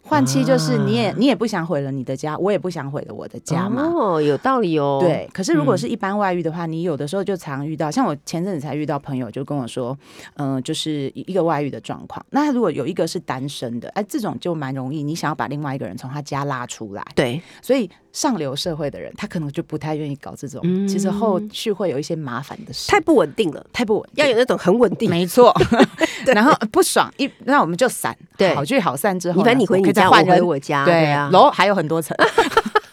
[0.03, 3.83] 换妻就是你也你也不想毁了你的家，我也不想毁了我的家嘛。
[3.83, 4.99] 哦，有道理哦。
[5.01, 5.79] 对，可是如果嗯。
[5.79, 9.97] 是一般外遇的话，你有的时候就常遇到，像我前阵子才遇到朋友就跟我说，
[10.37, 12.25] 嗯、就是一个外遇的状况。
[12.31, 20.87] 那如果有一个是单身的，哎，这种就蛮容易，你想要把另外一个人从他家拉出来，对，所以上流社会的人他可能就不太愿意搞这种，嗯。
[20.87, 24.25] 其实后续会有一些麻烦的事，太不稳定了，太不稳定。
[24.25, 25.09] 要有那种很稳定。
[25.09, 25.55] 没错，
[26.27, 28.55] 然后不爽一，那我们就散，对。
[28.55, 32.17] 好聚好散之后，你反正你回你以再换人，回我家，对啊，楼还有很多层，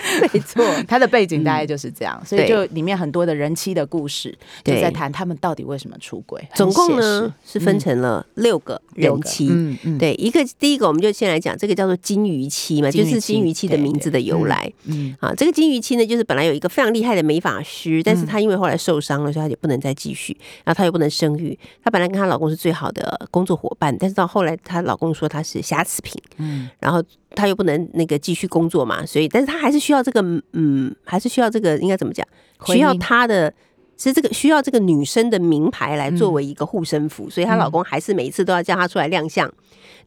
[0.32, 4.30] 没错， 他的背景大概就是这样，所以就里面很多的人妻的故事，
[4.64, 6.42] 就对在谈他们到底为什么出轨。
[6.54, 9.48] 总共呢是分成了六个人妻。
[9.50, 14.70] 嗯嗯，对，一个第一个我们就先来讲，这个叫做金鱼妻嘛，就是金鱼妻的名字的由来。
[14.84, 15.14] 嗯。
[15.20, 18.26] 啊，这个金鱼妻呢，就是本来有一个非常厉害的美发师，但是嗯。
[18.32, 21.58] 她因为后来受伤了，所以她就不能再继续，然后她又不能生育。
[21.84, 26.70] 她本来跟她老公是最好的工作伙伴，但是到后来她老公说她是瑕疵品，嗯。
[26.80, 27.02] 然后
[27.34, 30.20] 她又不能那个继续工作嘛，所以但是他还是需要这个
[30.52, 32.26] 嗯，还是需要这个应该怎么讲？
[32.66, 33.52] 需要姻她的
[33.96, 39.52] 是这个需要这个女生的名牌来作为一个护身符，所以她老公还是每一次都要叫她出来亮相。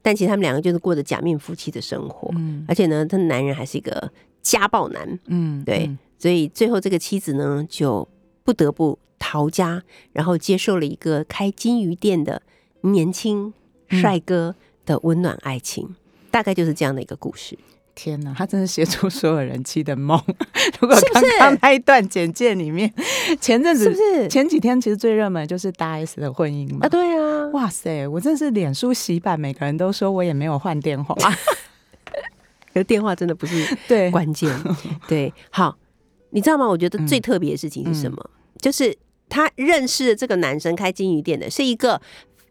[0.02, 2.64] 但其实他们两个就是过着假面夫妻的生活，嗯。
[2.68, 4.12] 而且呢，他男人还是一个
[4.42, 8.08] 家暴男，嗯对，所以最后这个妻子呢就
[8.44, 9.82] 不得不逃家，
[10.14, 12.42] 然后接受了一个开金鱼店的
[12.82, 13.54] 年轻
[13.90, 14.00] 嗯。
[14.00, 15.96] 帅哥的温暖爱情，
[16.36, 17.58] 大概就是这样的一个故事。
[17.96, 20.22] 天哪，他真是写出所有人妻的梦。
[20.82, 22.94] 如果刚刚那一段简介里面，
[23.40, 26.90] 前阵子是不是前几天其实最热门的就是大 S 的婚姻嘛啊，？
[26.90, 31.16] 对啊，哇塞，我真是脸书洗版，每个人都说我也没有换电话。
[32.74, 34.54] 可是电话真的不是对，关键。
[35.08, 35.78] 对，好，
[36.32, 36.68] 你知道吗？
[36.68, 38.30] 我觉得最嗯特别的事情是什么？
[38.60, 38.94] 就是
[39.30, 42.02] 他认识的这个男生开金鱼店的，是一个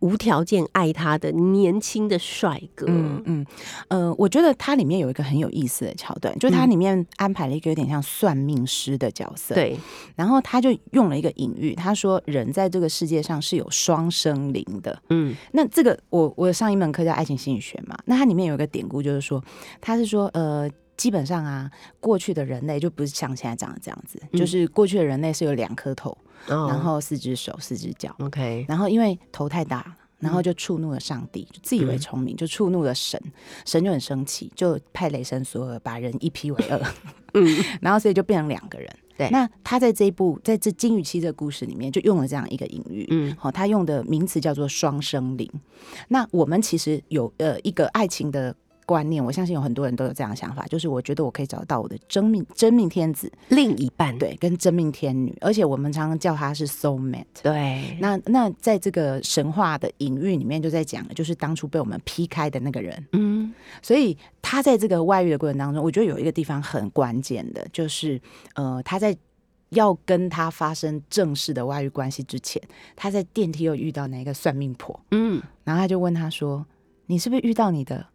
[0.04, 2.84] 无条件爱他的年轻的帅哥。
[2.86, 3.46] 嗯嗯，
[3.88, 9.78] 呃，我觉得它里面有一个很有意思的桥段，就是它嗯里面安排了一个有点像算命师的角色。，对，
[10.14, 15.02] 然后他就用了一个隐喻，他说人在这个世界上是有双生灵的。
[15.08, 19.42] 嗯那这个我我上一门课叫爱情心理学嘛，那它里面有一个典故，就是说，
[19.80, 20.70] 他是说呃。
[20.96, 26.16] 基本上啊，过去的人类就不是像现在长得这样子，嗯就是过去的人类是有两颗头，
[26.48, 33.20] 哦然后四只手、四只脚，OK，然后因为头太大，然后就触怒了上帝，就自以为聪明，就触怒了神，
[33.64, 36.80] 神就很生气，就派雷神索尔把人一劈为二，
[37.34, 38.88] 嗯 然后所以就变成两个人。
[39.16, 43.06] 对那他在这一部，在这金鱼期这个故事里面，就用了这样一个隐喻。
[43.10, 45.48] 嗯好、他用的名词叫做双生灵。
[46.08, 48.52] 那我们其实有呃一个爱情的
[48.86, 57.24] 观念，我相信有很多人都有这样的想法，就是我觉得我可以找到我的真命真命天子，另一半，对，跟真命天女，而且我们常常叫他是 soul mate。
[57.42, 63.06] 对，那那在这个神话的隐喻里面，就在讲的就是当初被我们劈开的那个人。
[63.12, 63.52] 嗯。
[63.82, 68.20] 所以他在这个外遇的过程当中，我觉得有一个地方很关键的，就是
[68.54, 69.16] 呃，他在
[69.70, 72.62] 要跟他发生正式的外遇关系之前，
[72.94, 75.42] 他在电梯又遇到那个算命婆，嗯。
[75.64, 76.64] 然后他就问他说
[77.06, 78.06] ：“你是不是遇到你的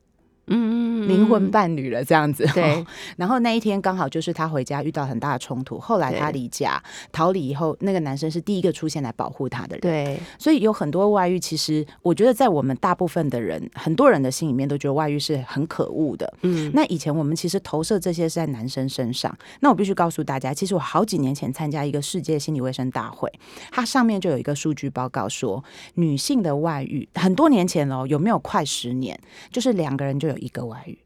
[0.50, 2.46] 嗯嗯灵魂伴侣了？”这样子。
[2.54, 2.86] 对，
[3.18, 6.82] 然后那一天刚好就是他回家遇到很大的冲突，后来他离家
[7.12, 9.82] 逃离以后，那个男生是第一个出现来保护他的人。
[9.82, 16.32] 对，所以有很多外遇，其实我觉得在我们大部分的人，很多人的心里面都觉得外遇是很可恶的。
[16.42, 19.36] 嗯那以前我们其实投射这些是在男生身上。
[19.62, 23.32] 那我必须告诉大家，其实我好几年前参加一个世界心理卫生大会，
[23.72, 25.64] 它上面就有一个数据报告说，
[25.96, 29.20] 女性的外遇很多年前哦，有没有快十年？
[29.52, 30.98] 就是两个人就有一个外语。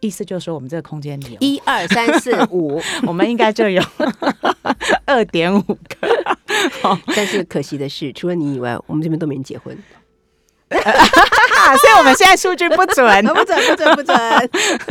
[0.00, 3.82] 意思就是说，我们这个空间里有一二三四五， 我们应该就有
[5.06, 6.08] 二点五个。
[7.16, 9.76] 但是可惜的是，除了你以外，我们这边都没人结婚。
[11.64, 14.16] 啊，所以我们现在数据不准， 不准不准不准，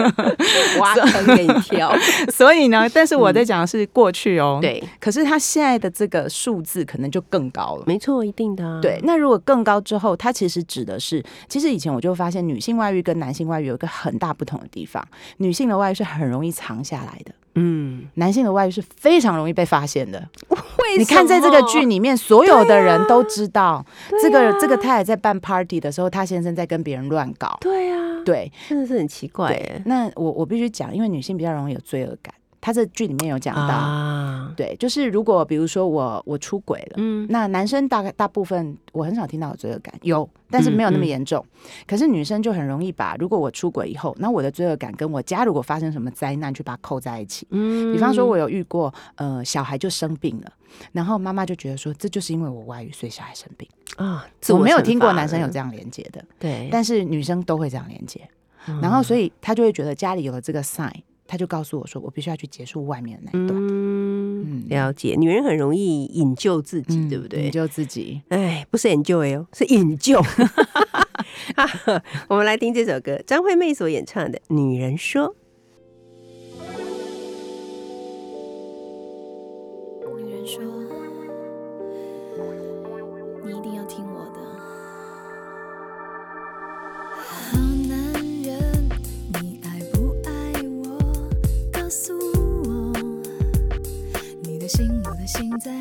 [0.80, 1.94] 挖坑给你跳。
[2.32, 4.60] 所以呢，但是我在讲的是过去哦，。
[4.62, 7.84] 对，可是他现在的这个数字可能就更高了。
[7.86, 8.80] 没错，一定的啊。
[8.82, 15.06] 对，那如果更高之后，它其实指的是，其实以前我就发现女性外遇跟男性外遇有一个很大不同的地方，
[15.38, 20.28] 女性的外遇是很容易藏下来的，嗯，男性的外遇是非常容易被发现的。
[20.50, 23.86] 为你看在这个剧里，面，所有的人都知道，
[24.22, 27.58] 这个这个太太在办 party 的时候，她先生在跟别人乱搞。
[27.62, 41.46] 对啊，对，真的是很奇怪对。，那我我必须讲，因为女性比较容易有罪恶感，她这剧里面有讲到，啊，对，就是如果比如说我我出轨了，嗯，那男生大概大部分我很少听到有罪恶感，有，但是没有那么嗯嗯严重。
[41.86, 47.46] 可是女生就很容易把，如果我出轨以后，那我的罪恶感跟我家如果发生什么灾难，去把它扣在一起。
[47.50, 50.50] 嗯比方说，我有遇过，呃，小孩就生病了，
[50.94, 53.68] 然后妈妈就觉得说，这就是因为我外遇，所以小孩生病。
[53.98, 58.22] 啊，我没有听过男生有样，这样连接的，对，但是女生都会这样连接。
[58.70, 60.90] 嗯然后，所以他就会觉得家里有了这个 sign，
[61.28, 63.58] 他就告诉我说，我必须要去结束外面的那一段。
[63.60, 70.22] 嗯嗯，了解，女人很容易引咎自己，嗯对不对引咎自己哎，不是 enjoy 哦，是引咎。
[72.28, 75.30] 我们来听这首歌，张惠妹所演唱的《女人说》。
[80.16, 80.64] 女人说
[95.34, 95.73] ：“心在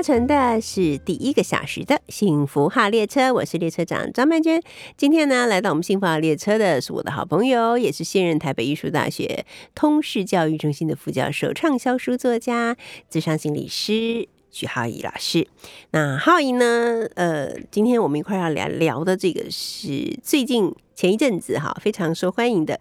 [0.00, 4.62] 搭乘的是第一个小时的幸福号列车，我是列车长张曼娟。
[4.96, 9.44] 今天呢，来到我们幸福号列车的是我的好朋友，也是现任台北艺术大学
[9.74, 12.78] 通识教育中心的副教授、畅销书作家、
[13.10, 15.46] 智商心理师许浩怡老师。
[15.90, 22.80] 那浩怡呢，呃，今天我们一块要聊聊的这个是最近前一阵子哈非常受欢迎的，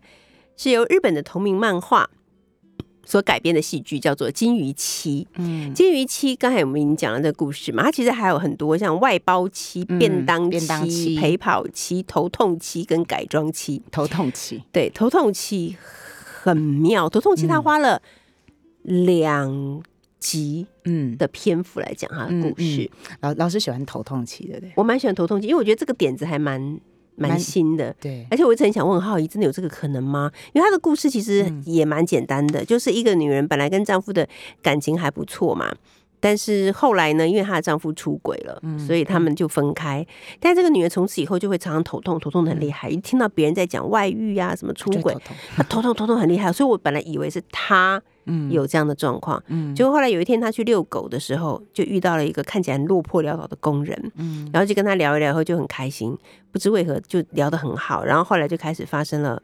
[0.55, 2.09] 是由日本的同名漫画。
[3.09, 5.27] 所改编的戏剧叫做《金鱼妻》。
[5.39, 13.81] 嗯，金鱼妻，刚才我们已经讲了这个故事嘛，它其实还有很多像外包妻、嗯便当便当妻、陪跑期、头痛期跟改装期。
[13.89, 15.75] 头痛期，对，头痛期
[16.43, 17.99] 很妙，头痛期它嗯花了
[18.83, 19.81] 两
[20.19, 22.91] 集嗯，的篇幅来讲他的故事。
[23.21, 24.71] 老老师喜欢头痛期，对不对？
[24.75, 26.79] 我蛮喜欢头痛期，因为我觉得这个点子还蛮
[27.19, 27.93] 蛮蛮新的。
[27.99, 30.31] 对，而且我一直很想问浩怡，真的有这个可能吗？
[30.53, 34.27] 因为她的故事其实嗯也蛮简单的，就是一个女人本来跟丈夫的
[34.61, 35.73] 感情还不错嘛，
[36.19, 40.05] 但是后来呢，因为她的丈夫出轨了，嗯所以他们就分开。
[40.39, 45.15] 但这个女人从此以后就会常常头痛，头痛的很厉害，一听到别人在讲外遇呀、什么出轨
[45.55, 46.51] 她头痛头痛很厉害。
[46.51, 48.51] 所以我本来以为是她嗯。
[48.51, 49.75] 有这样的状况，嗯。
[49.75, 54.49] 结果后来有一天他去遛狗的时候，就遇到了一个看起来落魄潦倒的工人，嗯。
[54.53, 56.17] 然后就跟他聊一聊，后就很开心，
[56.51, 59.41] 不知为何就聊得很好，然后后来就开始发生了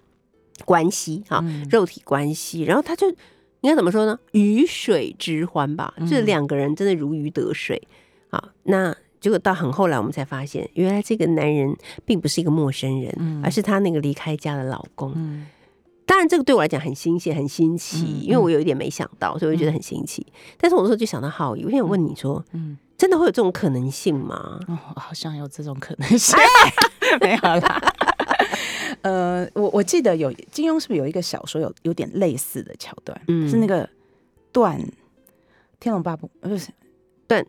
[0.63, 1.67] 关系哈，嗯。
[1.69, 3.07] 肉体关系，然后他就
[3.61, 4.17] 应该怎么说呢？
[4.31, 6.07] 鱼水之欢吧，嗯。
[6.07, 7.81] 这两个人真的如鱼得水
[8.29, 11.75] 好，那结果到很后来，我们才发现，原来这个男人
[12.05, 13.41] 并不是一个陌生人，嗯。
[13.43, 15.13] 而是她那个离开家的老公。
[15.15, 15.47] 嗯
[16.05, 20.25] 当然，这个对我来讲很新鲜、很新奇，嗯因为我有一点没想到，所以我就觉得很新奇。
[20.57, 24.59] 但是我那时候就想到浩宇，我想问你说，嗯，真的会有这种可能性吗？
[24.67, 26.37] 哦，好像有这种可能性，
[27.19, 27.93] 没有啦。
[29.01, 33.19] 呃，我我记得有金庸是不是有一个小说有有点类似的桥段？
[33.27, 33.87] 嗯是那个
[34.51, 34.79] 段
[35.79, 36.69] 天龙八部，呃不是
[37.27, 37.45] 段，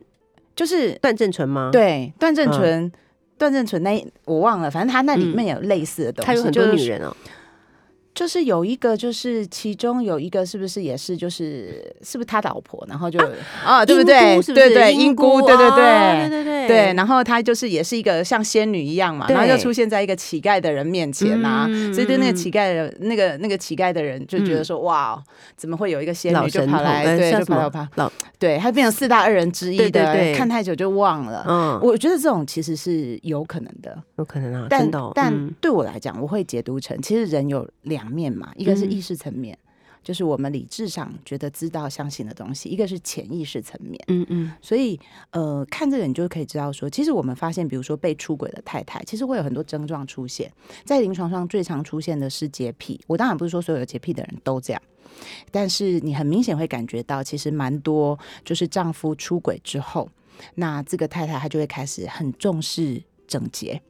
[0.55, 2.91] 就是段正淳吗？，对段正淳。
[3.39, 7.11] 段正淳那我忘了，反正他那里嗯面有类似的东西，他有很多就是女人哦。
[7.11, 7.31] 就是
[8.45, 12.85] 有一个，就是其中有一个，是不是也是就是是不是他老婆？
[12.89, 13.19] 然后就
[13.65, 14.41] 啊，对不对？
[14.43, 16.95] 是不是对对，英英姑，姑对对哦对对对对对。
[16.95, 25.23] 然后她就是也是一个像仙女一样嘛，然后就出现在一个乞丐的人面前呐、嗯所以对那个乞丐的那个那个乞丐的人就觉得说，哇，
[25.57, 31.45] 怎么会有一个仙女就跑来，呃对，就跑来跑，老对，他变成四大恶人之一对对的，对看太久就忘了。
[31.49, 39.59] 嗯，我觉得这种其实是有可能的，有可能啊，但哦，但嗯对我来讲，我会解读成，其实人有两面嘛，一个是嗯意识层面，
[40.03, 44.01] 就是我们理智上觉得知道、相信的东西；一个是潜意识层面。
[44.09, 44.99] 嗯嗯所以，
[45.31, 50.51] 呃，看这个你就可以知道说，其实我们发现，比如说被出轨的太太，其实会有很多症状出现。
[50.85, 53.01] 在临床上最常出现的是洁癖。
[53.07, 54.83] 我当然不是说所有的洁癖的人都这样，
[55.51, 60.09] 但是你很明显会感觉到，其实蛮多就是丈夫出轨之后，
[60.55, 63.81] 那这个太太她就会开始很重视整洁。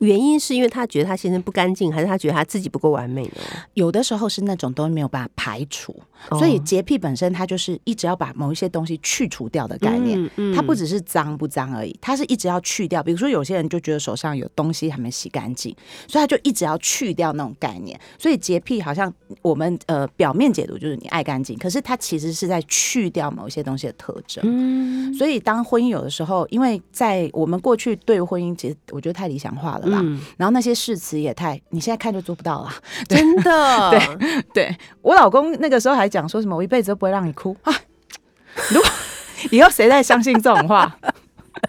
[0.00, 3.42] 原因是因为他觉得他先生不干净，还是他觉得他自己不够完美呢？
[3.74, 5.94] 有的时候是那种都没有办法排除，
[6.30, 10.22] 所以哦洁癖本身它就是一直要把某一些东西去除掉的概念。
[10.22, 13.02] 嗯嗯它不只是脏不脏而已，它是一直要去掉。
[13.02, 15.74] 比如说，有些人就觉得手上有东西还没洗干净，
[16.08, 17.98] 所以他就一直要去掉那种概念。
[18.18, 19.12] 所以洁癖好像
[19.42, 24.42] 我们呃表面解读就是你爱干净，可是它其实是在去掉某一些东西的特征。
[24.46, 32.72] 嗯所以当婚姻有的时候，因为在我们过去对婚姻，其实我觉得太理想化了啦，嗯，然后那些誓词也太，你现在看就做不到了。
[33.08, 37.72] 真的， 对对我老公那个时候还讲说什么，我一辈子都不会让你哭啊。
[38.70, 38.90] 如果
[39.50, 40.98] 以后谁再相信这种话，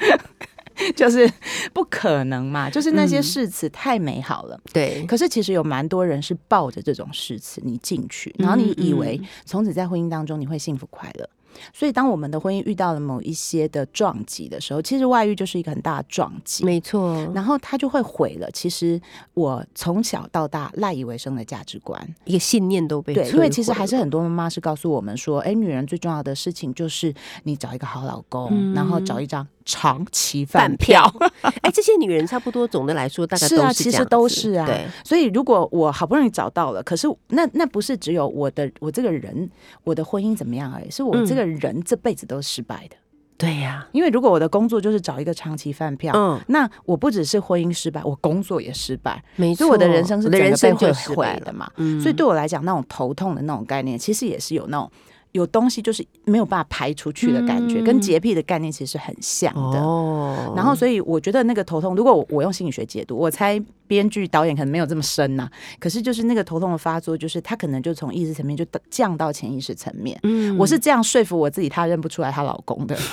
[0.95, 1.31] 就是
[1.73, 2.69] 不可能嘛。
[2.69, 11.29] 就是那些嗯誓词太美好了，对，可是其实有蛮多人是抱着这种誓词你进去，然后你以为嗯从此在婚姻当中你会幸福快乐。
[11.73, 16.65] 所以，当我们的婚姻遇到了某一些的撞击的时候，其实外遇就是一个很大的撞击。
[16.65, 18.49] 没错，然后他就会毁了。
[18.51, 18.99] 其实
[19.33, 31.13] 我从小到大赖以为生的价值观，一个信念都被对，摧因为其实还是很多妈妈是告诉我们说，哎，女人最重要的事情就是你找一个好老公，嗯然后找一张长期饭饭票。
[31.61, 34.65] 哎，这些女人差不多，总的来说大概是啊，其实都是啊。
[34.65, 39.49] 对，所以如果我好不容易找到了，可是那那不是只有我的我这个人
[39.83, 42.95] 我的婚姻怎么样而已，是我嗯这个人这辈子都是失败的。
[43.37, 51.45] 对呀，因为如果我的工作就是找一个长期饭票，嗯，那我不只是婚姻失败，我工作也失败，没错，所以我的人生是整个人生就被毁失败了。
[51.45, 51.71] 的嘛。
[51.77, 54.91] 嗯所以对我来讲，那种头痛的那种概念，其实也是有那种
[55.31, 59.79] 有东西就是没有办法排出去的感觉，嗯跟洁癖的概念其实是很像的。
[59.79, 70.19] 哦然后，所以我觉得那个头痛，如果我我用心理学解读，我猜编剧导演可能没有这么深呐、可是就是那个头痛的发作，就是他可能就从意识层面就降到潜意识层面。
[70.23, 72.97] 嗯我是这样说服我自己，她认不出来她老公的。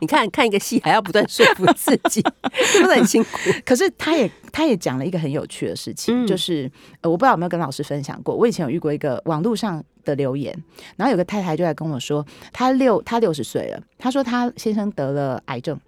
[0.00, 2.20] 你看看一个戏还要不断说服自己，
[2.52, 3.30] 是不是很辛苦？
[3.64, 6.70] 可是他也他也讲了一个很有趣的事情，嗯就是
[7.00, 8.34] 呃，我不知道有没有跟老师分享过。
[8.34, 10.56] 我以前有遇过一个网络上的留言，
[10.96, 15.78] 然后有个太太就来跟我说，她六她六十岁了，她说她先生得了癌症，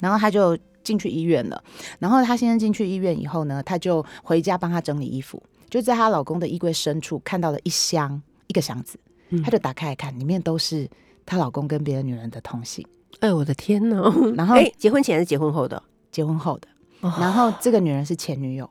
[0.00, 1.62] 然后她就进去医院了。
[1.98, 8.98] 然后她先生进去医院以后呢，她就回家帮她整理衣服，就在她老公的衣柜深处看到了一箱一个箱子，
[9.30, 10.88] 嗯她就打开来看，里面都是
[11.24, 12.86] 她老公跟别的女人的通信，
[13.20, 13.96] 哎，我的天哪！
[14.36, 15.82] 然后哎，结婚前还是结婚后的？
[16.10, 16.68] 结婚后的。
[17.00, 18.68] 哦然后这个女人是前女友，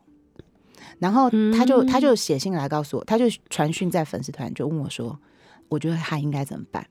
[0.98, 5.18] 然后他就他就写信来告诉我，他就传讯在粉丝团就问我说，
[5.70, 6.84] 我觉得他应该怎么办？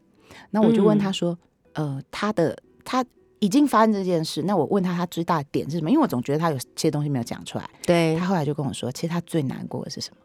[0.51, 1.37] 那我就问他说，
[1.73, 3.05] 呃，他的他
[3.41, 5.91] 已经发生这件事，那我问他他最大的点是什么？
[5.91, 7.69] 因为我总觉得他有些东西没有讲出来。
[7.85, 10.17] 对他后来就跟我说，其实他最难过的是什么？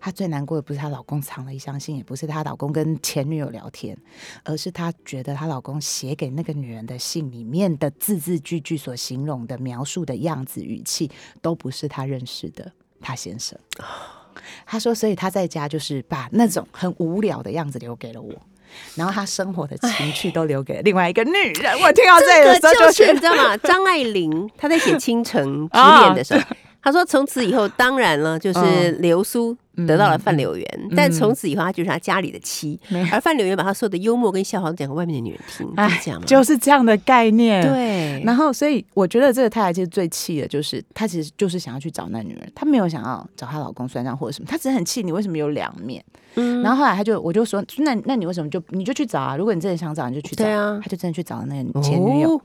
[0.00, 3.96] 她最难过的不是她老公藏了一箱信，也不是她老公跟前女友聊天，
[4.44, 11.10] 而是她觉得她老公写给那个女人的信里面的字字句句所形容的描述的样子语气，
[11.40, 13.58] 都不是她认识的她先生。
[14.64, 18.32] 她说，所以她在家就是把那种很无聊的样子留给了我。
[18.94, 21.30] 然后她生活的情趣都留给了另外一个女
[21.60, 21.78] 人。
[21.80, 23.56] 我听到这个的时候就就是觉得，你知道吗？
[23.58, 26.40] 张爱玲她在写《倾城 之啊恋》的时候，
[26.82, 29.54] 她说从此以后，当然了，就是嗯流苏
[29.86, 36.26] 得到了范柳园，但从此以后，她就是他家里的妻，没而范柳园把他所有的幽默跟笑话都讲给外面的女人听，哎是这样吗？
[36.26, 37.62] 就是这样的概念。
[37.62, 46.04] 对，然后，所以我觉得这个太太其实最气的就是，她其实就是想要去找那女人，她没有想要找她老公算账或者什么，她只是很气你为什么有两面。
[46.34, 49.36] 嗯然后后来她就我就说，那那你为什么就你就去找啊？
[49.36, 50.44] 如果你真的想找，你就去找。
[50.44, 52.36] 对啊她就真的去找了那个前女友。
[52.36, 52.40] 哦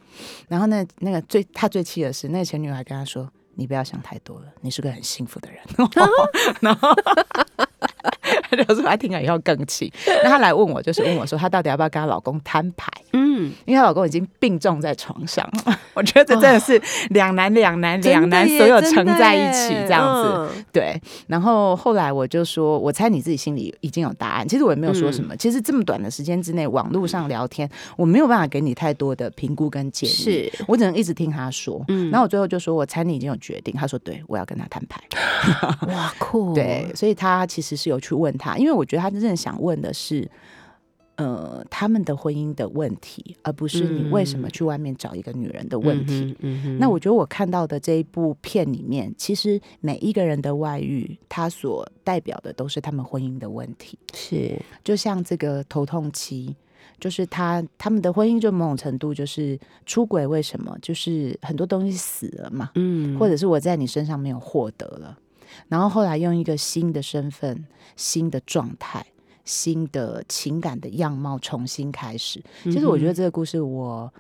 [0.48, 5.60] 然后那那个最她最气的是，那个前女友还跟她说：“你不要想太多了，你是个很幸福的人。”
[6.62, 6.90] 然后
[8.50, 9.92] 她 就说她听了以后更气。
[10.24, 12.92] 那她来问我，就是问我说，她到底要不要跟她老公摊牌？
[13.14, 15.50] 嗯，因为她老公已经病重在床上，
[15.94, 20.54] 我觉得这真的是两难两难两难，所有乘在一起这样子。
[20.56, 24.48] 嗯对，然后后来我就说，我猜你自己心里已经有答案。
[24.48, 25.36] 其实我也没有说什么。
[25.36, 31.84] 其实这么短的时间之内，网络上聊天，我没有办法给你太多的评估跟建议，是我只能一直听他说。
[31.88, 33.74] 嗯然后我最后就说，我猜你已经有决定。
[33.76, 35.02] 他说，对，我要跟他摊牌。
[35.88, 40.30] 哇酷，对，所以他其实是有去问他，因为我觉得他真正想问的是，
[41.16, 46.36] 呃，他们的婚姻的问题，而不是你为什么去外面找一个女人的问题。
[46.40, 53.98] 嗯，嗯那我觉得我看到的这一部片里面，其实每一个人的外遇，他所代表的都是他们婚姻的问题。
[54.14, 56.56] 是就像这个头痛期，
[57.00, 60.78] 就是他他们的婚姻就某种程度就是出轨，为什么？
[60.84, 65.18] 就是很多东西死了嘛，嗯或者是我在你身上没有获得了，
[65.68, 69.06] 然后后来用一个新的身份、新的状态、
[69.46, 72.44] 新的情感的样貌重新开始。
[72.64, 74.12] 其实我觉得这个故事我，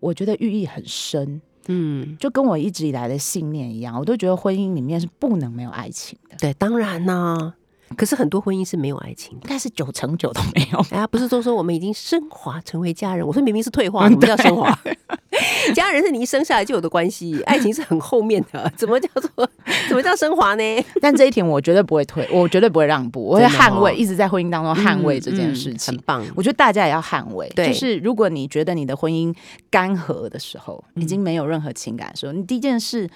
[0.00, 7.54] 我觉得寓意很深，嗯，就跟我一直以来的信念一样，我都觉得婚姻里面是不能没有爱情的，对，当然啦。
[7.94, 9.44] 可是很多婚姻是没有爱情的。
[9.44, 10.78] 应该是九成九都没有。
[10.90, 13.26] 哎呀，不是都说我们已经升华成为家人？
[13.26, 14.76] 我说明明是退化，什么叫升华？
[15.74, 19.50] 家人是你一生下来就有的关系， 爱情是很后面的，怎么叫做
[19.88, 20.84] 怎么叫升华呢？
[21.00, 25.92] 但这一点我绝对不会退，我绝对不会让步，我会捍卫，一直在婚姻当中捍卫这件事情。
[25.92, 26.24] 嗯很棒。
[26.34, 29.34] 我觉得大家也要捍卫，就是如果你觉得你的婚姻
[29.70, 33.08] 干涸的时候，嗯已经没有任何情感的时候，你第一件事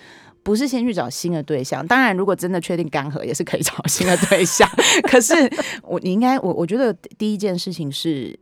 [0.42, 1.86] 不是先去找新的对象。
[1.86, 4.68] 当然，如果真的确定干涸，也是可以找新的对象。
[5.10, 5.34] 可是
[5.82, 8.38] 我你应该，我我觉得第一件事情是。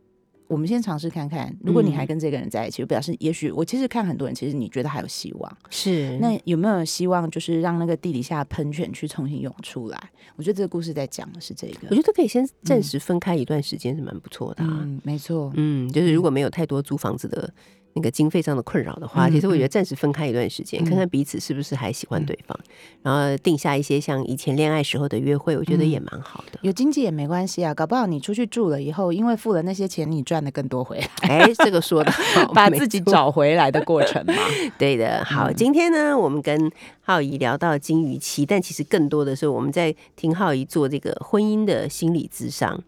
[0.49, 5.57] 我们先尝试看看，如果你还跟这个人在一起，就表示也许我其实看很多人，其实你觉得还有希望。
[5.69, 10.01] 是那有没有希望，就是让那个地底下喷泉去重新涌出来？
[10.37, 11.89] 我觉得这个故事在讲的是这个。
[11.89, 14.79] 我觉得可以先暂时分开一段时间是蛮不错的啊。
[14.83, 17.53] 嗯，没错，嗯，就是如果没有太多租房子的
[17.97, 22.57] 那个经费上的困扰的话，嗯其实我觉得暂时分开一段时间，嗯看看彼此是不是还喜欢对方，
[23.01, 26.59] 然后定下一些像以前恋爱时候的约会，我觉得嗯也蛮好的。
[26.61, 34.33] 有经济也没关系啊，搞不好你出去住了以后，因为付了那些钱，你赚的更多回来，哎，这个说的好， 把自己找回来的过程嘛。
[34.77, 36.71] 对的，好，嗯今天呢，我们跟
[37.01, 42.79] 浩怡聊到金鱼期，但其实更多的是我们在听浩怡做这个婚姻的心理咨商。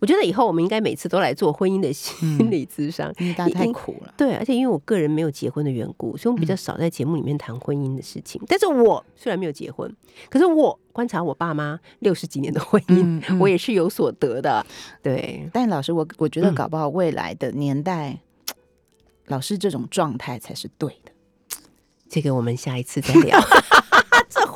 [0.00, 3.12] 我觉得以后我们应该每次都来做婚姻的心理咨商。
[3.18, 4.12] 因为大家太苦了。
[4.16, 8.40] 对，而且因为我个人没有结婚的缘故，所以我们比较少在节目里面谈婚姻的事情。
[8.46, 9.94] 但是我虽然没有结婚，
[10.28, 14.64] 可是我观察我爸妈六十几年的婚姻，嗯嗯我也是有所得的。
[15.02, 18.18] 对，但老师，我我觉得嗯搞不好未来的年代，
[19.26, 21.12] 老师这种状态才是对的。
[22.08, 23.38] 这个我们下一次再聊。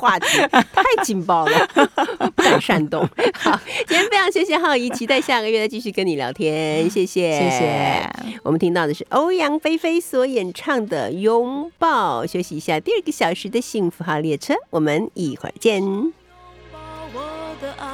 [0.03, 1.67] 这话题 太劲爆了，
[2.35, 3.07] 不敢煽动。
[3.33, 8.09] 好，今天非常谢谢浩怡，期待下个月再继续跟你聊天，谢谢，谢谢。
[8.43, 15.81] 我们听到的是欧阳菲菲所演唱的《拥抱》，休息一下，第二个小时的幸福号列车，我们一会儿见。
[15.81, 16.79] 把
[17.13, 17.87] 我的爱，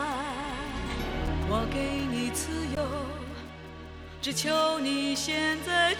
[1.47, 1.79] 我给
[2.11, 2.83] 你自由，
[4.19, 5.93] 只求你现在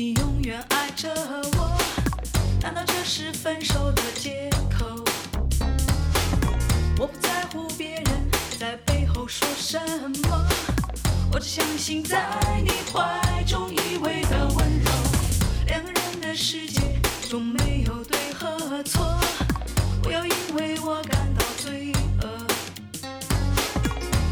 [0.00, 1.12] 你永远爱着
[1.58, 1.78] 我？
[2.62, 5.04] 难道这是分手的借口？
[6.98, 9.78] 我不在乎别人在背后说什
[10.26, 10.48] 么，
[11.30, 12.18] 我只相信在
[12.64, 14.90] 你怀中依偎的温柔。
[15.66, 16.80] 两个人的世界
[17.28, 19.20] 中没有对和错，
[20.02, 21.92] 不要因为我感到罪
[22.22, 22.46] 恶。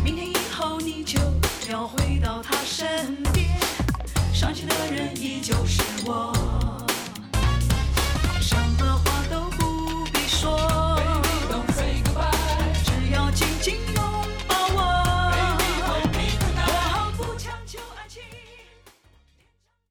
[0.02, 1.20] 明天以后你就
[1.68, 3.18] 要回到他身，
[4.38, 6.77] 伤心的人依旧是我。